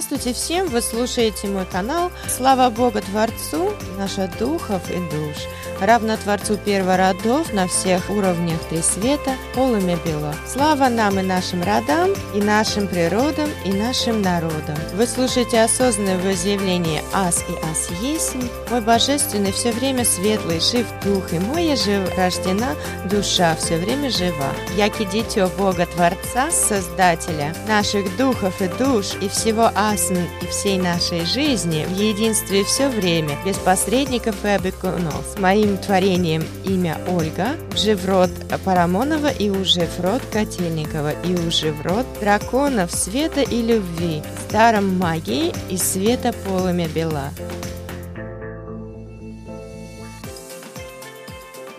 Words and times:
Здравствуйте 0.00 0.32
всем! 0.32 0.68
Вы 0.68 0.80
слушаете 0.80 1.48
мой 1.48 1.66
канал. 1.66 2.12
Слава 2.28 2.70
Богу 2.70 3.00
Творцу, 3.00 3.72
наша 3.98 4.30
духов 4.38 4.88
и 4.90 4.98
душ, 5.10 5.36
равно 5.80 6.16
Творцу 6.16 6.56
первородов 6.56 7.52
на 7.52 7.66
всех 7.66 8.08
уровнях 8.08 8.60
три 8.70 8.80
света, 8.80 9.32
полыми 9.56 9.98
бело. 10.06 10.32
Слава 10.46 10.88
нам 10.88 11.18
и 11.18 11.22
нашим 11.22 11.64
родам, 11.64 12.12
и 12.32 12.40
нашим 12.40 12.86
природам, 12.86 13.50
и 13.64 13.72
нашим 13.72 14.22
народам. 14.22 14.76
Вы 14.94 15.04
слушаете 15.04 15.62
осознанное 15.62 16.16
возъявление 16.20 17.02
«Ас 17.12 17.44
и 17.48 17.66
Ас 17.68 17.90
есть». 18.00 18.36
Мой 18.70 18.80
божественный 18.80 19.50
все 19.50 19.72
время 19.72 20.04
светлый, 20.04 20.60
жив 20.60 20.86
дух, 21.04 21.32
и 21.32 21.40
мой 21.40 21.74
жив 21.74 22.08
рождена 22.16 22.76
душа, 23.10 23.56
все 23.56 23.76
время 23.78 24.10
жива. 24.10 24.52
Яки 24.76 25.04
дитё 25.06 25.48
Бога 25.58 25.86
Творца, 25.86 26.52
Создателя, 26.52 27.52
наших 27.66 28.16
духов 28.16 28.62
и 28.62 28.68
душ, 28.78 29.14
и 29.20 29.28
все 29.28 29.48
всего 29.48 29.70
асны 29.88 30.28
и 30.42 30.46
всей 30.46 30.78
нашей 30.78 31.24
жизни 31.24 31.84
в 31.84 31.98
единстве 31.98 32.64
все 32.64 32.88
время, 32.88 33.36
без 33.44 33.56
посредников 33.56 34.44
и 34.44 34.48
обекунов. 34.48 35.24
С 35.34 35.38
моим 35.38 35.76
творением 35.78 36.44
имя 36.64 36.98
Ольга, 37.08 37.56
Живрод 37.74 38.30
Парамонова 38.64 39.28
и 39.28 39.50
Ужеврод 39.50 40.22
Котельникова 40.32 41.12
и 41.24 41.34
Ужеврод 41.34 42.06
драконов 42.20 42.92
света 42.92 43.40
и 43.42 43.62
любви, 43.62 44.22
даром 44.50 44.98
магии 44.98 45.52
и 45.70 45.76
света 45.76 46.34
полыми 46.46 46.86
бела. 46.86 47.30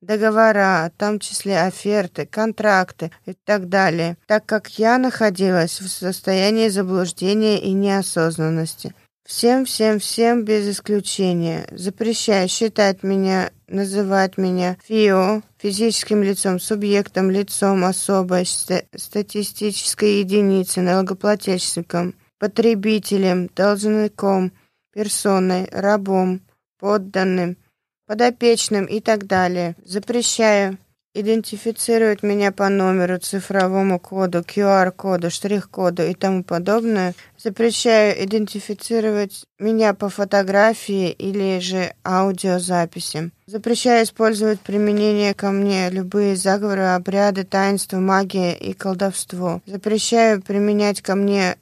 договора, 0.00 0.90
в 0.90 0.98
том 0.98 1.18
числе 1.18 1.60
оферты, 1.60 2.24
контракты 2.24 3.10
и 3.26 3.34
так 3.34 3.68
далее, 3.68 4.16
так 4.26 4.46
как 4.46 4.70
я 4.78 4.96
находилась 4.96 5.78
в 5.78 5.88
состоянии 5.88 6.70
заблуждения 6.70 7.60
и 7.60 7.72
неосознанности. 7.72 8.94
Всем, 9.26 9.64
всем, 9.64 9.98
всем 9.98 10.44
без 10.44 10.68
исключения. 10.68 11.66
Запрещаю 11.72 12.48
считать 12.48 13.02
меня, 13.02 13.50
называть 13.66 14.38
меня 14.38 14.78
ФИО, 14.84 15.42
физическим 15.58 16.22
лицом, 16.22 16.60
субъектом, 16.60 17.32
лицом, 17.32 17.84
особой, 17.84 18.46
статистической 18.46 20.20
единицей, 20.20 20.84
налогоплательщиком, 20.84 22.14
потребителем, 22.38 23.48
должником, 23.48 24.52
персоной, 24.94 25.68
рабом, 25.72 26.42
подданным, 26.78 27.56
подопечным 28.06 28.84
и 28.84 29.00
так 29.00 29.26
далее. 29.26 29.74
Запрещаю 29.84 30.78
идентифицировать 31.18 32.22
меня 32.22 32.52
по 32.52 32.68
номеру, 32.68 33.18
цифровому 33.18 33.98
коду, 33.98 34.40
QR-коду, 34.40 35.30
штрих-коду 35.30 36.02
и 36.02 36.14
тому 36.14 36.44
подобное. 36.44 37.14
Запрещаю 37.38 38.22
идентифицировать 38.24 39.46
меня 39.58 39.94
по 39.94 40.08
фотографии 40.08 41.10
или 41.10 41.58
же 41.60 41.94
аудиозаписи. 42.04 43.30
Запрещаю 43.46 44.04
использовать 44.04 44.60
применение 44.60 45.32
ко 45.32 45.50
мне 45.50 45.88
любые 45.90 46.36
заговоры, 46.36 46.82
обряды, 46.82 47.44
таинства, 47.44 47.98
магия 47.98 48.54
и 48.54 48.74
колдовство. 48.74 49.62
Запрещаю 49.66 50.42
применять 50.42 51.00
ко 51.00 51.14
мне 51.14 51.56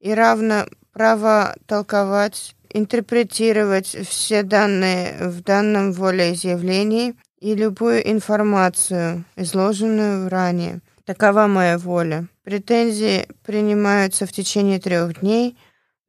и 0.00 0.12
равно 0.12 0.66
право 0.92 1.54
толковать 1.66 2.54
интерпретировать 2.74 3.86
все 3.86 4.42
данные 4.42 5.28
в 5.28 5.42
данном 5.42 5.92
волеизъявлении 5.92 7.14
и 7.38 7.54
любую 7.54 8.10
информацию, 8.10 9.24
изложенную 9.36 10.28
ранее. 10.28 10.80
Такова 11.06 11.46
моя 11.46 11.78
воля. 11.78 12.26
Претензии 12.42 13.28
принимаются 13.44 14.26
в 14.26 14.32
течение 14.32 14.80
трех 14.80 15.20
дней. 15.20 15.56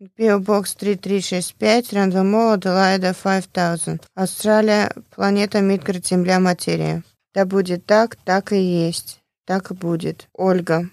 PO 0.02 0.40
Box 0.40 0.76
3365, 0.78 1.94
Рандомол, 1.94 2.54
Аделаида 2.54 3.14
5000. 3.14 4.02
Австралия, 4.16 4.92
планета 5.16 5.62
Мидгард, 5.62 6.06
Земля, 6.06 6.40
материя. 6.40 7.04
Да 7.34 7.46
будет 7.46 7.86
так, 7.86 8.16
так 8.16 8.52
и 8.54 8.58
есть. 8.58 9.22
Так 9.46 9.72
и 9.72 9.74
будет. 9.74 10.28
Ольга. 10.34 10.90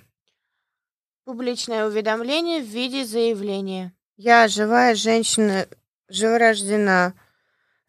Публичное 1.25 1.87
уведомление 1.87 2.61
в 2.61 2.67
виде 2.67 3.05
заявления. 3.05 3.93
Я 4.25 4.47
живая 4.47 4.95
женщина, 4.95 5.67
живорождена, 6.09 7.14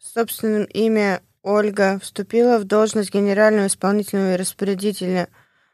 собственным 0.00 0.64
имя 0.64 1.22
Ольга, 1.44 2.00
вступила 2.02 2.58
в 2.58 2.64
должность 2.64 3.14
генерального 3.14 3.68
исполнительного 3.68 4.36
распорядителя. 4.36 5.28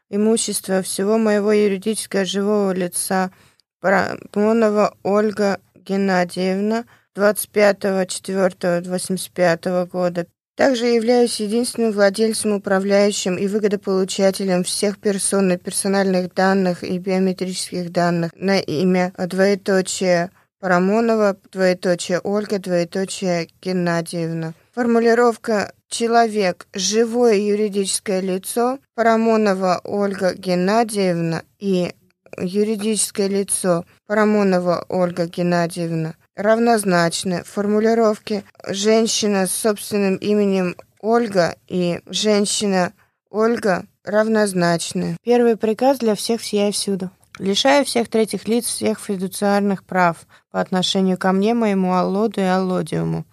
Имущества 0.09 0.83
всего 0.83 1.17
моего 1.17 1.51
юридического 1.51 2.25
живого 2.25 2.73
лица. 2.73 3.31
Парамонова 3.79 4.95
Ольга 5.01 5.59
Геннадьевна 5.73 6.85
25.04.85 7.15 9.87
года. 9.87 10.27
Также 10.55 10.85
являюсь 10.85 11.39
единственным 11.39 11.91
владельцем, 11.91 12.51
управляющим 12.51 13.35
и 13.35 13.47
выгодополучателем 13.47 14.63
всех 14.63 14.99
персон 14.99 15.53
и 15.53 15.57
персональных 15.57 16.31
данных 16.35 16.83
и 16.83 16.99
биометрических 16.99 17.91
данных 17.91 18.29
на 18.35 18.59
имя 18.59 19.11
двоеточие 19.17 20.29
Парамонова, 20.61 21.37
двоеточие 21.51 22.19
Ольга, 22.23 22.59
двоеточие 22.59 23.47
Геннадьевна. 23.63 24.53
Формулировка 24.75 25.73
«человек, 25.89 26.67
живое 26.75 27.33
юридическое 27.33 28.19
лицо» 28.19 28.77
Парамонова 28.93 29.81
Ольга 29.83 30.35
Геннадьевна 30.35 31.41
и 31.57 31.95
юридическое 32.37 33.27
лицо 33.27 33.85
Парамонова 34.05 34.85
Ольга 34.87 35.25
Геннадьевна 35.25 36.13
равнозначны 36.35 37.43
формулировке 37.43 38.43
«женщина 38.67 39.47
с 39.47 39.51
собственным 39.51 40.17
именем 40.17 40.75
Ольга» 40.99 41.55
и 41.67 42.01
«женщина 42.05 42.93
Ольга» 43.31 43.85
равнозначны. 44.03 45.17
Первый 45.23 45.57
приказ 45.57 45.97
для 45.97 46.13
всех 46.13 46.39
всея 46.39 46.69
и 46.69 46.71
всюду. 46.71 47.09
Лишаю 47.41 47.85
всех 47.85 48.07
третьих 48.07 48.47
лиц 48.47 48.65
всех 48.65 48.99
фидуциарных 48.99 49.83
прав 49.83 50.27
по 50.51 50.61
отношению 50.61 51.17
ко 51.17 51.31
мне, 51.31 51.55
моему 51.55 51.95
Аллоду 51.95 52.39
и 52.39 52.43
Аллодиуму. 52.43 53.25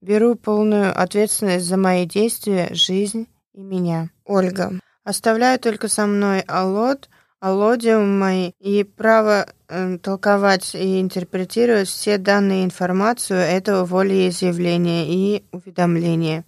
Беру 0.00 0.36
полную 0.36 0.98
ответственность 0.98 1.66
за 1.66 1.76
мои 1.76 2.06
действия, 2.06 2.70
жизнь 2.72 3.28
и 3.52 3.60
меня. 3.60 4.08
Ольга. 4.24 4.72
Оставляю 5.04 5.60
только 5.60 5.88
со 5.88 6.06
мной 6.06 6.40
Аллод, 6.40 7.10
аллодиум 7.40 8.18
мои 8.18 8.52
и 8.58 8.84
право 8.84 9.46
э, 9.68 9.98
толковать 9.98 10.74
и 10.74 10.98
интерпретировать 11.02 11.88
все 11.88 12.16
данные 12.16 12.64
информацию 12.64 13.38
этого 13.38 13.84
волеизъявления 13.84 15.04
и 15.08 15.44
уведомления. 15.52 16.46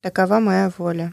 Такова 0.00 0.38
моя 0.38 0.70
воля. 0.78 1.12